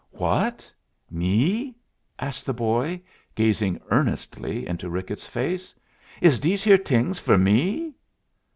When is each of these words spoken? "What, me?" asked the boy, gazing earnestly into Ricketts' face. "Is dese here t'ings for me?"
"What, 0.13 0.73
me?" 1.11 1.75
asked 2.17 2.47
the 2.47 2.55
boy, 2.55 3.01
gazing 3.35 3.79
earnestly 3.91 4.65
into 4.67 4.89
Ricketts' 4.89 5.27
face. 5.27 5.75
"Is 6.21 6.39
dese 6.39 6.63
here 6.63 6.79
t'ings 6.79 7.19
for 7.19 7.37
me?" 7.37 7.93